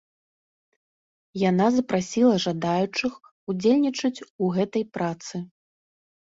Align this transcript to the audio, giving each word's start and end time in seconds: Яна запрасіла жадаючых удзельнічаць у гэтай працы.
Яна 1.49 1.67
запрасіла 1.75 2.35
жадаючых 2.47 3.13
удзельнічаць 3.53 4.15
у 4.43 4.53
гэтай 4.59 4.91
працы. 4.99 5.47